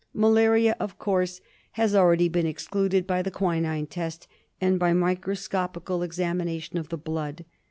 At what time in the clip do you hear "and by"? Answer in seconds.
4.59-4.93